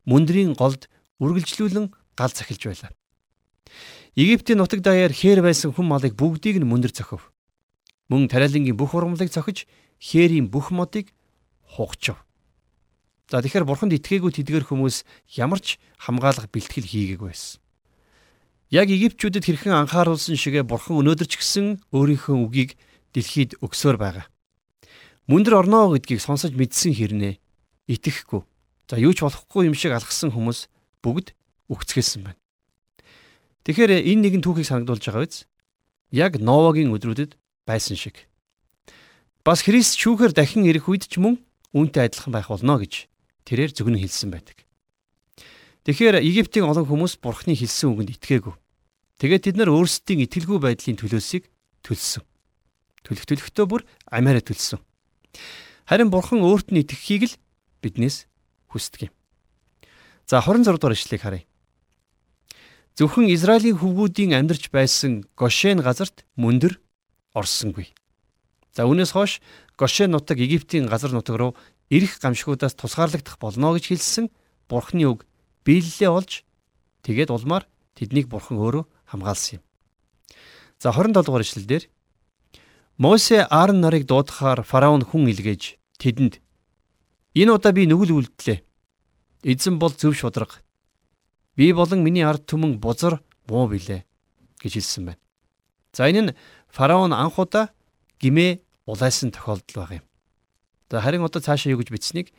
Мөндрийн 0.04 0.52
голд 0.52 0.92
үргэлжлүүлэн 1.16 1.88
гал 2.12 2.28
цахилж 2.28 2.68
байлаа. 2.68 2.92
Египтийн 4.12 4.60
нутаг 4.60 4.84
даяар 4.84 5.16
хээр 5.16 5.40
байсан 5.40 5.72
хүн 5.72 5.88
малыг 5.88 6.12
бүгдийг 6.12 6.60
нь 6.60 6.68
мөндөр 6.68 6.92
цохив. 6.92 7.32
Мөн 8.12 8.28
тариалангийн 8.28 8.76
бүх 8.76 8.92
ургамлыг 8.92 9.32
цохиж 9.32 9.64
хээрийн 9.96 10.52
бүх 10.52 10.68
модыг 10.76 11.16
хугачв. 11.64 12.20
За 13.32 13.40
тэгэхээр 13.40 13.64
бурханд 13.64 13.96
итгээгүй 13.96 14.44
тэдгэр 14.44 14.68
хүмүүс 14.68 15.08
ямар 15.40 15.64
ч 15.64 15.80
хамгаалах 16.04 16.52
бэлтгэл 16.52 16.84
хийгээгүй 16.84 17.32
байсан. 17.32 17.64
Яг 18.68 18.92
египтчүүдэд 18.92 19.40
хэрхэн 19.48 19.88
анхааруулсан 19.88 20.36
шигэ 20.36 20.68
бурхан 20.68 21.00
өнөөдөр 21.00 21.32
ч 21.32 21.40
гэсэн 21.40 21.80
өөрийнхөө 21.96 22.36
үгийг 22.44 22.76
дэлхийд 23.16 23.56
өгсөөр 23.64 23.96
байгаа. 23.96 24.28
Мөндөр 25.24 25.64
орноо 25.64 25.96
гэдгийг 25.96 26.20
сонсож 26.20 26.52
мэдсэн 26.52 26.92
хэрнээ 26.92 27.40
итгэхгүй. 27.88 28.44
За 28.92 29.00
юу 29.00 29.16
ч 29.16 29.24
болохгүй 29.24 29.72
юм 29.72 29.76
шиг 29.76 29.96
алгасан 29.96 30.28
хүмүүс 30.28 30.68
бүгд 31.00 31.32
үгцгээсэн 31.72 32.28
байна. 32.28 32.40
Тэгэхээр 33.64 34.04
энэ 34.04 34.20
нэгэн 34.28 34.44
түүхийг 34.44 34.68
санагдуулж 34.68 35.00
байгаа 35.00 35.24
биз? 35.24 35.48
Яг 36.12 36.36
Новагийн 36.36 36.92
өдрүүдэд 36.92 37.40
байсан 37.64 37.96
шиг. 37.96 38.28
Бас 39.40 39.64
Христ 39.64 39.96
шүүхээр 39.96 40.36
дахин 40.36 40.68
ирэх 40.68 40.92
үед 40.92 41.08
ч 41.08 41.16
мөн 41.16 41.40
үүнтэй 41.72 42.04
адилхан 42.12 42.32
байх 42.36 42.52
болно 42.52 42.76
гэж 42.76 43.08
тэрээр 43.48 43.72
зөвгөн 43.72 43.96
хэлсэн 44.04 44.28
байдаг. 44.28 44.68
Тэгэхээр 45.88 46.20
Египтийн 46.20 46.68
олон 46.68 46.84
хүмүүс 46.84 47.16
Бурхны 47.24 47.56
хэлсэн 47.56 47.96
үгэнд 47.96 48.20
итгээгүй. 48.20 48.52
Тэгээд 49.20 49.44
тэд 49.48 49.56
нар 49.56 49.72
өөрсдийн 49.72 50.24
итгэлгүй 50.28 50.60
байдлын 50.60 51.00
төлөөсийг 51.00 51.48
төлсөн. 51.80 52.24
Төлөх 53.04 53.24
төлөختөө 53.24 53.66
бүр 53.68 53.82
амиараа 54.08 54.44
төлсөн. 54.44 54.80
Харин 55.88 56.10
Бурхан 56.10 56.40
өөрт 56.40 56.72
нь 56.72 56.80
итгэхийг 56.80 57.28
л 57.28 57.34
биднээс 57.84 58.26
хүсдэг 58.72 59.10
юм. 59.10 59.14
За 60.26 60.40
26 60.40 60.80
дугаар 60.80 60.96
ишлэгийг 60.96 61.22
харъя. 61.22 61.44
Зөвхөн 62.96 63.28
Израилийн 63.28 63.76
хөвгүүдийн 63.76 64.32
амьдарч 64.38 64.70
байсан 64.70 65.26
Гошен 65.36 65.82
газарт 65.82 66.24
мөндөр 66.38 66.78
орсонгүй. 67.34 67.90
За 68.72 68.86
үүнээс 68.86 69.12
хойш 69.12 69.42
Гошен 69.76 70.14
нутаг 70.14 70.38
Египтийн 70.38 70.86
газар 70.86 71.10
нутаг 71.10 71.36
руу 71.36 71.52
ирэх 71.90 72.22
гамшгуудаас 72.22 72.78
тусгаарлагдах 72.78 73.36
болно 73.38 73.74
гэж 73.74 73.90
хэлсэн 73.90 74.30
Бурхны 74.70 75.04
үг 75.10 75.26
биелэлээ 75.66 76.10
олж 76.10 76.46
тэгээд 77.02 77.34
улмаар 77.34 77.68
тэднийг 77.98 78.30
Бурхан 78.30 78.56
өөрөө 78.58 78.84
хамгаалсан 79.10 79.58
юм. 79.58 79.62
За 80.78 80.90
27 80.90 81.26
дугаар 81.26 81.44
ишлэлдэр 81.44 81.82
Мосе 82.98 83.42
Аарон 83.50 83.80
нарыг 83.80 84.06
дуудахаар 84.06 84.62
фараон 84.62 85.02
хүн 85.02 85.26
илгээж 85.26 85.78
тэдэнд 85.98 86.38
энэ 87.34 87.50
удаа 87.50 87.72
би 87.74 87.90
нүгэл 87.90 88.14
үлдлээ. 88.14 88.62
Эзэн 89.42 89.82
бол 89.82 89.90
зөв 89.90 90.14
шудраг 90.14 90.64
Би 91.56 91.72
болон 91.72 92.02
миний 92.02 92.26
ард 92.26 92.46
түмэн 92.50 92.78
бузар 92.82 93.22
муу 93.46 93.66
билээ 93.70 94.02
гэж 94.58 94.72
хэлсэн 94.74 95.06
байна. 95.06 95.22
За 95.94 96.10
энэ 96.10 96.22
нь 96.22 96.34
фараон 96.66 97.14
анх 97.14 97.38
удаа 97.38 97.70
гимээ 98.18 98.58
улайсан 98.86 99.30
тохиолдол 99.30 99.86
баг 99.86 99.90
юм. 100.02 100.04
За 100.90 100.98
харин 101.00 101.22
одоо 101.22 101.38
цаашаа 101.38 101.70
юу 101.70 101.78
гэж 101.78 101.94
бичсэнийг 101.94 102.34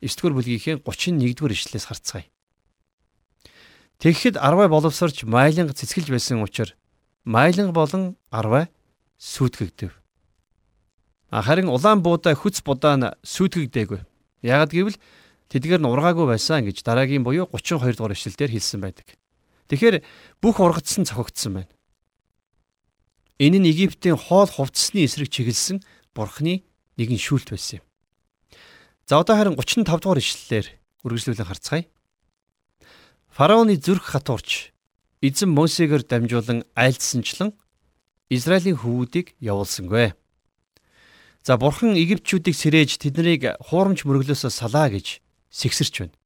9 0.00 0.16
дугаар 0.16 0.36
бүлгийнхээ 0.40 0.76
31 0.80 1.36
дугаар 1.36 1.52
ишлээс 1.52 1.84
харцгаая. 1.84 2.28
Тэгэхэд 4.00 4.40
арвай 4.40 4.68
боловсрч 4.72 5.28
майланг 5.28 5.76
цэцгэлж 5.76 6.08
байсан 6.08 6.40
учраас 6.40 6.72
майланг 7.28 7.76
болон 7.76 8.16
арвай 8.32 8.72
сүйтгэгдэв. 9.18 9.92
Харин 11.32 11.68
улаан 11.68 12.00
буудаа 12.02 12.34
хүц 12.36 12.62
будаа 12.62 12.94
нь 12.96 13.10
сүйтгэгдээгүй. 13.26 14.00
Ягд 14.46 14.70
гэвэл 14.72 15.00
тэдгээр 15.50 15.82
нь 15.82 15.90
ургаагүй 15.90 16.26
байсан 16.30 16.62
гэж 16.64 16.86
дараагийн 16.86 17.26
буюу 17.26 17.50
32 17.50 17.98
дугаар 17.98 18.14
ишлэлдэр 18.14 18.52
хэлсэн 18.54 18.80
байдаг. 18.80 19.18
Тэгэхээр 19.66 20.06
бүх 20.38 20.62
ургацсан 20.62 21.04
цохигдсон 21.04 21.52
байна. 21.62 21.72
Энэ 23.42 23.58
нь 23.60 23.68
Египтийн 23.68 24.16
хоол 24.16 24.48
хувцсны 24.48 25.02
эсрэг 25.04 25.28
чиглэсэн 25.28 25.82
бурхны 26.14 26.64
нэгэн 26.96 27.20
шүүлт 27.20 27.52
байсан 27.52 27.82
юм. 27.82 27.84
За 29.04 29.20
одоо 29.20 29.36
харин 29.36 29.58
35 29.58 29.84
дугаар 29.84 30.22
ишлэлээр 30.22 30.66
үргэлжлүүлэн 31.04 31.48
харцгаая. 31.50 31.84
Фараоны 33.34 33.76
зүрх 33.76 34.14
хатуурч 34.14 34.72
эзэн 35.20 35.50
Мосегээр 35.52 36.08
дамжуулан 36.08 36.64
айлдсанчлан 36.72 37.52
Израилийн 38.30 38.74
хөвүүдийг 38.74 39.38
явуулсангүй. 39.38 40.14
За 41.46 41.54
бурхан 41.54 41.94
Египтчүүдийг 41.94 42.56
сэрээж 42.58 42.98
тэднийг 42.98 43.46
хуурамч 43.70 44.02
мөрөглөөсөө 44.02 44.50
салаа 44.50 44.90
гэж 44.90 45.22
сэгсэрч 45.54 45.94
байна. 46.02 46.16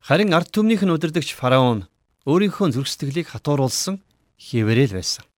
Харин 0.00 0.32
ард 0.32 0.48
түмнийх 0.48 0.80
нь 0.88 0.94
удирдагч 0.94 1.36
фараон 1.36 1.84
өөрийнхөө 2.24 2.72
зүрх 2.72 2.88
сэтгэлийг 2.88 3.28
хатууруулсан 3.28 4.00
хിവэрэл 4.40 4.96
байсан. 4.96 5.28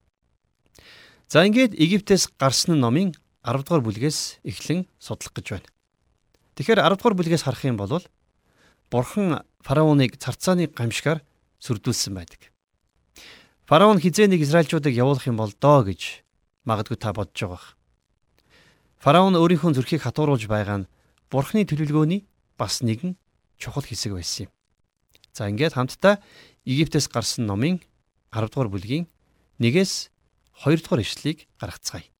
За 1.26 1.42
ингээд 1.42 1.74
Египтээс 1.74 2.38
гарсан 2.38 2.78
номын 2.78 3.10
10 3.42 3.66
дугаар 3.66 3.82
бүлгээс 3.82 4.46
эхлэн 4.46 4.86
судлах 5.02 5.34
гэж 5.34 5.46
байна. 5.58 5.68
Тэгэхээр 6.54 6.86
10 6.86 7.02
дугаар 7.02 7.16
бүлгээс 7.18 7.42
харах 7.42 7.66
юм 7.66 7.82
бол 7.82 7.98
Бурхан 8.90 9.42
фараоныг 9.62 10.18
царцааны 10.18 10.70
гамшигар 10.70 11.22
сүрдүүлсэн 11.62 12.14
байдаг. 12.14 12.50
Фараон 13.70 14.02
хизээ 14.02 14.26
нэг 14.26 14.42
израилчуудыг 14.42 14.90
явуулах 14.98 15.30
юм 15.30 15.38
бол 15.38 15.54
доо 15.54 15.86
гэж 15.86 16.26
магадгүй 16.66 16.98
та 16.98 17.14
бодож 17.14 17.38
байгаа. 17.38 17.78
Фараон 18.98 19.38
өөрийнхөө 19.38 19.78
зүрхийг 19.78 20.02
хатууруулж 20.02 20.50
байгаа 20.50 20.82
нь 20.82 20.90
Бурханы 21.30 21.62
төлөвлөгөөний 21.62 22.26
бас 22.58 22.82
нэгэн 22.82 23.14
чухал 23.62 23.86
хэсэг 23.86 24.18
байсан 24.18 24.50
юм. 24.50 24.52
За 25.30 25.46
ингээд 25.46 25.78
хамтдаа 25.78 26.18
Египтээс 26.66 27.06
гарсан 27.14 27.46
номын 27.46 27.78
10 28.34 28.50
дугаар 28.50 28.74
бүлгийн 28.74 29.06
1-ээс 29.62 30.10
2 30.66 30.82
дугаар 30.82 31.06
ишлэлийг 31.06 31.46
гаргацгаая. 31.62 32.10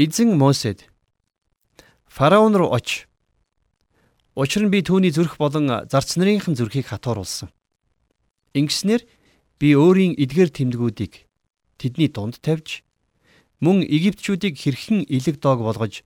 Эзэн 0.00 0.40
Мосед 0.40 0.88
фараон 2.08 2.56
руу 2.56 2.72
оч. 2.72 3.04
Учир 4.32 4.64
нь 4.64 4.72
би 4.72 4.80
түүний 4.80 5.12
зүрх 5.12 5.36
болон 5.36 5.84
зарц 5.84 6.16
нарын 6.16 6.40
зүрхийг 6.40 6.88
хатууруулсан. 6.88 7.52
Ингэснээр 8.56 9.04
би 9.60 9.68
өөрийн 9.76 10.16
эдгээр 10.16 10.50
тэмдгүүдийг 10.56 11.28
тэдний 11.76 12.08
дунд 12.08 12.40
тавьж 12.40 12.80
мөн 13.60 13.84
Египтчүүдийг 13.84 14.56
хэрхэн 14.56 15.04
илэг 15.12 15.36
доог 15.44 15.60
болгож 15.60 16.00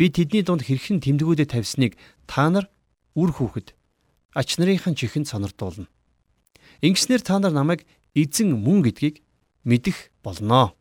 Би 0.00 0.08
тэдний 0.08 0.40
дунд 0.40 0.64
хэрхэн 0.64 1.04
тэмдгүүдэд 1.04 1.52
тавьсныг 1.52 1.92
та 2.24 2.48
нар 2.48 2.72
үр 3.12 3.36
хүүхэд 3.36 3.76
ач 4.32 4.56
нарынхан 4.56 4.96
чихэнд 4.96 5.28
сонирдуулна. 5.28 5.92
Ингэснээр 6.80 7.20
та 7.20 7.36
нар 7.36 7.52
намайг 7.52 7.84
эзэн 8.16 8.56
мөн 8.56 8.80
гэдгийг 8.80 9.20
мэдэх 9.68 10.08
болноо. 10.24 10.72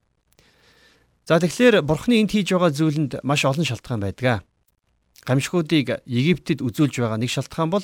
За 1.28 1.36
тэгэхээр 1.36 1.84
бурхны 1.84 2.24
энд 2.24 2.32
хийж 2.32 2.56
байгаа 2.56 2.72
зүйлэнд 2.72 3.20
маш 3.28 3.44
олон 3.44 3.68
шалтгаан 3.68 4.08
байдаг. 4.08 4.48
Гамшгуудыг 5.28 6.00
Египтэд 6.08 6.64
үзүүлж 6.64 7.04
байгаа 7.04 7.20
нэг 7.20 7.28
шалтгаан 7.28 7.76
бол 7.76 7.84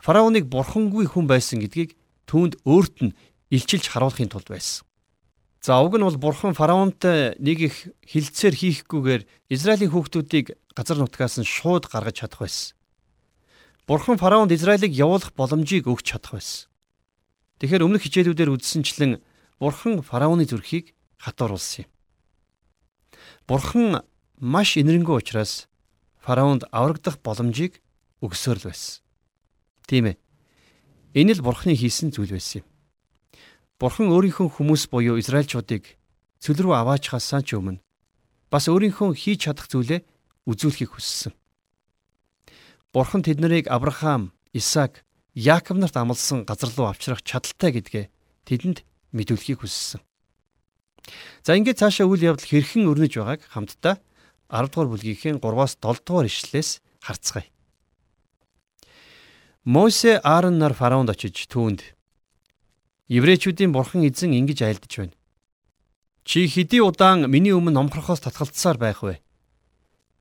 фараоныг 0.00 0.48
бурхангүй 0.48 1.04
хүн 1.04 1.28
байсан 1.28 1.60
гэдгийг 1.60 2.00
түүнд 2.32 2.64
өөрт 2.64 2.96
нь 3.04 3.16
илчилж 3.52 3.92
харуулахын 3.92 4.32
тулд 4.32 4.48
байсан. 4.48 4.88
За 5.60 5.78
уг 5.84 5.94
нь 5.94 6.02
бол 6.02 6.16
бурхан 6.16 6.56
фараонтой 6.56 7.36
нэг 7.36 7.58
их 7.60 7.76
хилцээр 8.08 8.56
хийхгүйгээр 8.56 9.22
Израилийн 9.52 9.92
хүүхдүүдийг 9.92 10.56
газар 10.72 10.96
нутгаас 10.96 11.36
нь 11.38 11.46
шууд 11.46 11.92
гаргаж 11.92 12.24
чадах 12.24 12.48
байсан. 12.48 12.74
Бурхан 13.86 14.16
фараонд 14.16 14.50
Израилийг 14.50 14.96
явуулах 14.96 15.36
боломжийг 15.36 15.86
өгч 15.86 16.16
чадах 16.16 16.40
байсан. 16.40 16.72
Тэгэхээр 17.60 17.84
өмнөх 17.84 18.02
хичээлүүдээр 18.08 18.50
үздсэнчлэн 18.58 19.20
бурхан 19.60 20.02
фараоны 20.02 20.48
зүрхийг 20.48 20.96
хатууруулсан 21.20 21.86
юм. 21.86 21.90
Бурхан 23.46 24.02
маш 24.40 24.74
инэрэнгуй 24.80 25.20
учраас 25.20 25.70
фараонд 26.18 26.66
аврагдах 26.74 27.22
боломжийг 27.22 27.78
өгсөөр 28.18 28.58
л 28.58 28.66
байсан. 28.66 29.02
Тийм 29.86 30.10
ээ. 30.10 30.21
Энэ 31.12 31.36
л 31.36 31.44
бурханы 31.44 31.76
хийсэн 31.76 32.08
зүйл 32.12 32.32
байсан 32.32 32.64
юм. 32.64 32.66
Бурхан 33.76 34.08
өөрийнхөө 34.08 34.48
хүмүүс 34.56 34.88
буюу 34.88 35.20
Израильчуудыг 35.20 36.00
цөл 36.40 36.58
рүү 36.64 36.74
аваачхаасаа 36.80 37.44
ч 37.44 37.58
өмнө 37.60 37.84
бас 38.48 38.68
өөрийнхөө 38.72 39.12
хийж 39.12 39.48
чадах 39.48 39.68
зүйлээ 39.68 40.00
үзүүлэхийг 40.48 40.96
хүссэн. 40.96 41.32
Бурхан 42.92 43.20
тэднийг 43.24 43.68
Авраам, 43.68 44.32
Исаак, 44.52 45.04
Яаков 45.32 45.80
нарт 45.80 45.96
амласан 45.96 46.44
газар 46.44 46.68
руу 46.76 46.92
авчрах 46.92 47.24
чадaltaй 47.24 47.72
гэдгээ 47.76 48.04
тэдэнд 48.48 48.84
мэдүүлэхийг 49.12 49.64
хүссэн. 49.64 50.00
За 51.44 51.56
ингээд 51.56 51.80
цаашаа 51.80 52.08
үйл 52.08 52.32
явдал 52.32 52.48
хэрхэн 52.48 52.88
өрнөж 52.88 53.12
байгааг 53.20 53.42
хамтдаа 53.52 54.00
10 54.48 54.72
дугаар 54.72 54.88
бүлгийнхээ 54.92 55.40
3-аас 55.40 55.76
7 55.80 56.04
дугаар 56.04 56.28
ишлэлээс 56.28 56.70
харцгаая. 57.00 57.51
Мосе 59.64 60.18
Аарон 60.24 60.58
нар 60.58 60.74
фараонд 60.74 61.14
очиж 61.14 61.46
түүнд 61.46 61.94
Еврейчүүдийн 63.06 63.70
бурхан 63.70 64.02
эзэн 64.02 64.34
ингэж 64.34 64.66
айлдж 64.66 64.90
байна. 64.98 65.14
Чи 66.26 66.50
хэдий 66.50 66.82
удаан 66.82 67.30
миний 67.30 67.54
өмнө 67.54 67.70
номхорхоос 67.70 68.26
татгалцсаар 68.26 68.74
байх 68.74 69.06
вэ? 69.06 69.22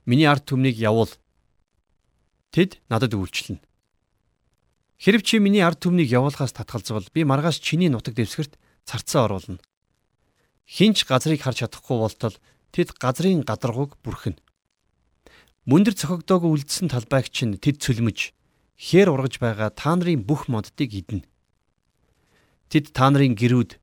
Миний 0.06 0.30
ард 0.30 0.46
түмнийг 0.46 0.78
явуул. 0.78 1.10
Тэд 2.54 2.86
надад 2.86 3.18
үйлчлэнэ. 3.18 3.66
Хэрв 5.02 5.26
чи 5.26 5.42
миний 5.42 5.66
ард 5.66 5.82
түмнийг 5.82 6.14
явуулахаас 6.14 6.54
татгалзвал 6.54 7.10
би 7.10 7.26
маргааш 7.26 7.66
чиний 7.66 7.90
нутаг 7.90 8.14
дэвсгэрт 8.14 8.62
царцаа 8.86 9.26
оруулна. 9.26 9.58
Хинч 10.70 11.10
газрыг 11.10 11.42
харж 11.42 11.66
чадахгүй 11.66 11.98
болтол 11.98 12.38
тэд 12.70 12.94
газрын 12.94 13.42
гадаргууг 13.42 13.98
бүрхэнэ. 14.06 14.38
Мөндөр 15.66 15.98
цохогдоогүй 15.98 16.62
үлдсэн 16.62 16.94
талбайг 16.94 17.34
чинь 17.34 17.58
тэд 17.58 17.82
цөлмөж 17.82 18.38
хээр 18.82 19.14
ургаж 19.14 19.38
байгаа 19.38 19.70
та 19.70 19.94
нарын 19.94 20.26
бүх 20.26 20.50
моддыг 20.50 20.90
идэнэ. 20.90 21.30
Тэд 22.74 22.90
та 22.98 23.14
нарын 23.14 23.38
гэрүүд 23.38 23.78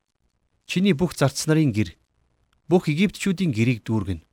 чиний 0.67 0.95
бүх 0.99 1.14
зарц 1.14 1.47
нарын 1.47 1.71
гэр 1.71 1.95
бүх 2.67 2.90
Египтчүүдийн 2.90 3.55
гэрийг 3.55 3.87
дүүргэнэ. 3.87 4.26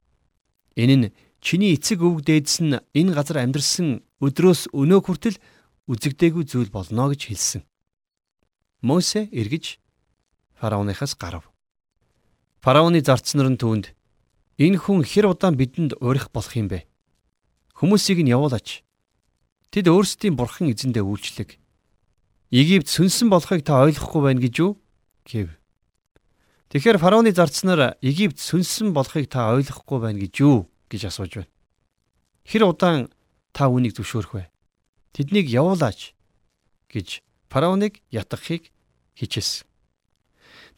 Энэ 0.82 0.96
нь 0.98 1.14
чиний 1.46 1.78
эцэг 1.78 2.02
өвөг 2.02 2.26
дээдс 2.26 2.66
нь 2.66 2.82
энэ 2.98 3.14
газар 3.14 3.46
амьдарсан 3.46 4.02
өдрөөс 4.26 4.74
өнөө 4.74 5.00
хүртэл 5.06 5.38
үзэгдээгүй 5.86 6.44
зүйл 6.50 6.74
болно 6.74 7.14
гэж 7.14 7.30
хэлсэн. 7.30 7.62
Мосе 8.82 9.30
эргэж 9.30 9.78
фараоныхаас 10.58 11.14
гарав. 11.14 11.46
Фараоны 12.66 13.06
зарц 13.06 13.38
нар 13.38 13.54
нь 13.54 13.62
түүнд 13.62 13.94
Энэ 14.56 14.80
хүн 14.80 15.04
хэр 15.04 15.36
удаан 15.36 15.60
бидэнд 15.60 16.00
урих 16.00 16.32
болох 16.32 16.56
юм 16.56 16.72
бэ? 16.72 16.88
Хүмүүсийг 17.76 18.24
нь 18.24 18.32
явуулаач. 18.32 18.85
Тэд 19.76 19.92
өөрсдийн 19.92 20.40
бурхан 20.40 20.72
эзэндээ 20.72 21.04
үйлчлэг. 21.04 21.60
Египт 22.48 22.88
сүнсэн 22.88 23.28
болохыг 23.28 23.68
та 23.68 23.84
ойлгохгүй 23.84 24.22
байна 24.24 24.40
гэж 24.40 24.56
юу? 24.64 24.80
гэв. 25.28 25.52
Тэгэхээр 26.72 26.96
фараоны 26.96 27.36
зарцнаар 27.36 28.00
Египт 28.00 28.40
сүнсэн 28.40 28.96
болохыг 28.96 29.28
та 29.28 29.52
ойлгохгүй 29.52 30.00
байна 30.00 30.24
гэж 30.24 30.34
юу 30.40 30.72
гэж 30.88 31.12
асууж 31.12 31.44
байна. 31.44 31.52
Хэр 32.48 32.72
удаан 32.72 33.12
та 33.52 33.68
үүнийг 33.68 34.00
зөвшөөрөх 34.00 34.32
вэ? 34.40 34.48
Тэднийг 35.12 35.52
явуулаач 35.52 36.16
гэж 36.88 37.20
фараоныг 37.52 38.00
ятгахыг 38.16 38.72
хичээсэн. 39.20 39.68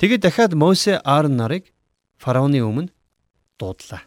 Тэгээд 0.02 0.26
дахиад 0.26 0.58
Мосе 0.58 0.98
Аарон 1.06 1.38
нарыг 1.38 1.70
фараоны 2.18 2.66
өмнө 2.66 2.90
дуудлаа. 3.62 4.02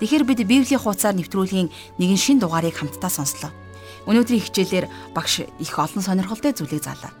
Тэгэхээр 0.00 0.24
бид 0.24 0.40
Библийн 0.48 0.80
хуудасаар 0.80 1.12
нэвтрүүлгийн 1.20 1.68
нэгэн 2.00 2.16
шин 2.16 2.40
дугаарыг 2.40 2.72
хамтдаа 2.72 3.12
сонслоо. 3.12 3.52
Өнөөдрийн 4.08 4.40
хичээлээр 4.40 4.86
багш 5.12 5.44
их 5.44 5.76
олон 5.76 6.00
сонирхолтой 6.00 6.56
зүйлийг 6.56 6.80
заалаа. 6.80 7.12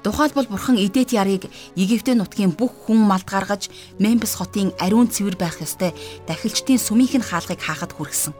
Тухайлбал 0.00 0.48
бурхан 0.48 0.80
Эдэт 0.80 1.12
ярыг 1.12 1.52
Египтийн 1.76 2.24
нутгийн 2.24 2.56
бүх 2.56 2.88
хүн 2.88 3.04
малд 3.04 3.28
гаргаж 3.28 3.68
Мемфис 4.00 4.40
хотын 4.40 4.72
ариун 4.80 5.12
цэвэр 5.12 5.36
байх 5.36 5.60
ёстой 5.60 5.92
дахилчдын 6.24 6.80
сүмийнх 6.80 7.16
нь 7.20 7.28
хаалгыг 7.28 7.60
хаахад 7.60 7.92
хүргэсэн. 7.92 8.32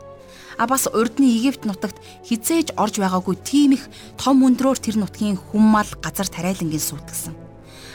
А 0.57 0.65
бас 0.65 0.89
урдны 0.89 1.29
Египт 1.29 1.65
нутагт 1.69 2.01
хизээж 2.25 2.77
орж 2.81 3.01
байгаагүй 3.01 3.37
тийм 3.45 3.77
их 3.77 3.89
том 4.21 4.45
өндрөөр 4.45 4.81
тэр 4.81 4.97
нутгийн 5.01 5.37
хүммал 5.37 5.89
газар 6.05 6.29
тариалангийн 6.29 6.85
сүйтгэсэн. 6.85 7.33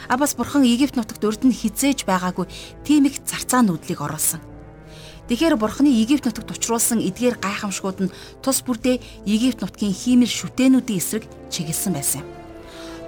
А 0.10 0.18
бас 0.18 0.34
бурхан 0.34 0.66
Египт 0.66 0.98
нутагт 0.98 1.26
урд 1.26 1.46
нь 1.46 1.54
хизээж 1.54 2.10
байгаагүй 2.10 2.50
тийм 2.86 3.06
их 3.06 3.22
зарцаа 3.22 3.62
нүдлийг 3.62 4.02
оруулсан. 4.02 4.49
Тэгэхээр 5.30 5.62
бурханы 5.62 5.94
Египт 5.94 6.26
нутагт 6.26 6.50
учруулсан 6.58 7.06
эдгээр 7.06 7.38
гайхамшгууд 7.38 8.10
нь 8.10 8.14
тус 8.42 8.66
бүрдээ 8.66 8.98
Египт 9.30 9.62
нутгийн 9.62 9.94
хиймэл 9.94 10.26
шүтэнүүдийн 10.26 10.98
эсрэг 10.98 11.24
чиглэсэн 11.54 11.94
байсан 11.94 12.26
юм. 12.26 12.28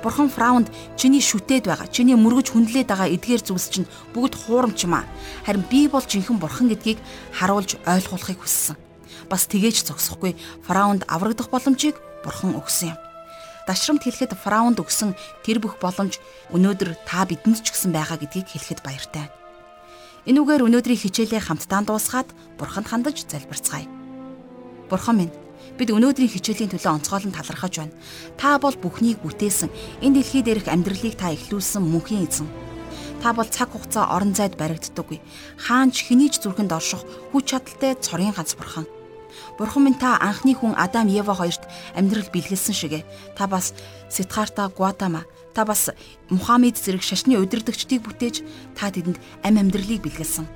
Бурхан 0.06 0.30
Фраунд 0.30 0.70
чиний 0.98 1.22
шүтээд 1.22 1.66
байгаа, 1.66 1.90
чиний 1.90 2.14
мөргөж 2.14 2.54
хүндлээд 2.54 2.94
байгаа 2.94 3.10
эдгээр 3.10 3.42
зүйлс 3.42 3.74
чинь 3.74 3.90
бүгд 4.14 4.38
хуурамч 4.38 4.86
юм 4.86 5.02
аа. 5.02 5.10
Харин 5.50 5.66
би 5.66 5.90
бол 5.90 6.06
жинхэнэ 6.06 6.42
бурхан 6.42 6.70
гэдгийг 6.70 7.02
харуулж 7.34 7.82
ойлгуулахыг 7.90 8.42
хүссэн 8.42 8.78
бас 9.26 9.48
тгээж 9.50 9.90
зогсохгүй 9.90 10.38
фараунд 10.62 11.08
аврагдах 11.08 11.50
боломжийг 11.50 11.98
бурхан 12.22 12.54
өгсөн 12.54 12.94
юм. 12.94 13.00
Дашрамт 13.66 14.04
хэлэхэд 14.04 14.38
фараунд 14.38 14.78
өгсөн 14.84 15.18
тэр 15.42 15.58
бүх 15.64 15.80
боломж 15.80 16.20
өнөөдөр 16.52 17.02
та 17.08 17.26
бидэнд 17.26 17.64
ч 17.64 17.72
гэсэн 17.72 17.96
байгаа 17.96 18.20
гэдгийг 18.20 18.52
хэлэхэд 18.52 18.84
баяртай. 18.84 19.41
Энүүгээр 20.22 20.70
өнөөдрийн 20.70 21.02
хичээлээ 21.02 21.42
хамтдаа 21.50 21.82
дуусгаад 21.82 22.30
бурханд 22.62 22.94
хандаж 22.94 23.26
залбирцгаая. 23.26 23.90
Бурхан 24.86 25.18
минь 25.18 25.34
бид 25.82 25.90
өнөөдрийн 25.90 26.30
хичээлийн 26.30 26.70
төлөө 26.70 27.02
онцгойлон 27.02 27.34
талархаж 27.34 27.74
байна. 27.82 27.98
Та 28.38 28.62
бол 28.62 28.78
бүхнийг 28.78 29.18
бүтээсэн. 29.26 29.74
Энэ 30.06 30.22
дэлхий 30.22 30.46
дээрх 30.46 30.70
амьдралыг 30.70 31.18
та 31.18 31.34
эхлүүлсэн 31.34 31.82
мөнхийн 31.82 32.30
эзэн. 32.30 32.46
Та 33.26 33.34
бол 33.34 33.50
цаг 33.50 33.74
хугацаа 33.74 34.14
орон 34.14 34.38
зайд 34.38 34.62
баригддаггүй. 34.62 35.18
Хаанч 35.58 36.06
хэнийч 36.06 36.38
зүрхэнд 36.38 36.70
орших 36.70 37.02
хүч 37.34 37.58
чадалтай 37.58 37.98
цорын 37.98 38.30
ганц 38.30 38.54
бурхан. 38.54 38.86
Бурхан 39.62 39.84
минь 39.86 39.94
та 39.94 40.18
анхны 40.18 40.58
хүн 40.58 40.74
Адам 40.74 41.06
Ева 41.06 41.38
хоёрт 41.38 41.70
амьдрал 41.94 42.26
бэлгэлсэн 42.34 42.74
шигэ. 42.74 43.06
Та 43.38 43.46
бас 43.46 43.78
Ситхарта 44.10 44.66
Гуатама, 44.74 45.30
та 45.54 45.70
бас 45.70 45.94
Мухаммед 46.34 46.82
зэрэг 46.82 47.06
шашны 47.06 47.38
удирдагчдыг 47.38 48.02
бүтээж 48.02 48.42
та 48.74 48.90
тэдэнд 48.90 49.22
ам 49.46 49.62
амьдралыг 49.62 50.02
бэлгэлсэн. 50.02 50.50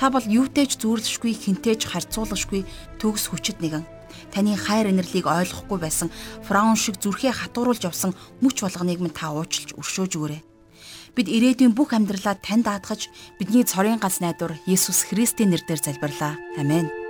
Та 0.00 0.08
бол 0.08 0.24
юутэйч 0.24 0.80
зүүрлэшгүй, 0.80 1.36
хинтээж 1.36 1.84
харьцуулашгүй 1.84 2.64
төгс 2.96 3.28
хүчит 3.28 3.60
нэгэн. 3.60 3.84
Таны 4.32 4.56
хайр 4.56 4.88
инэрлийг 4.88 5.28
ойлгохгүй 5.28 5.76
байсан 5.76 6.08
фраун 6.40 6.80
шиг 6.80 6.96
зүрхээ 6.96 7.36
хатууруулж 7.36 7.84
явсан 7.84 8.16
мүч 8.40 8.64
болгоныг 8.64 9.04
минь 9.04 9.12
та 9.12 9.36
уучлж 9.36 9.76
өршөөж 9.76 10.16
өгөөрэй. 10.16 10.40
Бид 11.12 11.28
ирээдүйн 11.28 11.76
бүх 11.76 11.92
амьдралаа 11.92 12.40
танд 12.40 12.64
даатгаж 12.64 13.12
бидний 13.36 13.68
цорын 13.68 14.00
ганц 14.00 14.24
найдвар 14.24 14.56
Есүс 14.64 15.04
Христийн 15.12 15.52
нэрээр 15.52 15.80
залбирлаа. 15.84 16.40
Амен. 16.56 17.05